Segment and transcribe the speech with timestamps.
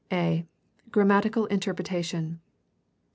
[0.11, 0.47] a)
[0.89, 2.39] Grammatical interpretation.